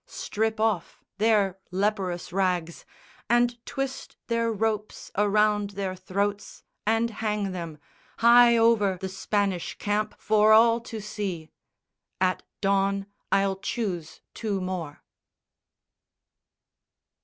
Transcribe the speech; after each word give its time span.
Strip 0.07 0.59
off 0.59 1.03
their 1.19 1.59
leprous 1.69 2.33
rags 2.33 2.85
And 3.29 3.63
twist 3.67 4.17
their 4.25 4.51
ropes 4.51 5.11
around 5.15 5.69
their 5.77 5.95
throats 5.95 6.63
and 6.87 7.11
hang 7.11 7.51
them 7.51 7.77
High 8.17 8.57
over 8.57 8.97
the 8.99 9.07
Spanish 9.09 9.77
camp 9.77 10.15
for 10.17 10.53
all 10.53 10.79
to 10.79 11.01
see. 11.01 11.51
At 12.19 12.41
dawn 12.61 13.05
I'll 13.31 13.57
choose 13.57 14.21
two 14.33 14.59
more." 14.59 15.03